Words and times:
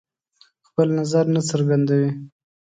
خپل 0.67 0.87
نظر 0.99 1.25
نه 1.35 1.41
څرګندوي. 1.49 2.09